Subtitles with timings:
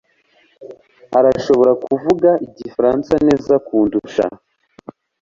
[1.19, 4.25] arashobora kuvuga igifaransa neza kundusha.